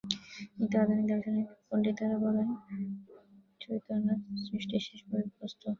[0.51, 2.47] কিন্তু আধুনিক দার্শনিক পণ্ডিতেরা বলেন,
[3.61, 4.07] চৈতন্য
[4.45, 4.99] সৃষ্টির শেষ
[5.39, 5.65] বস্তু।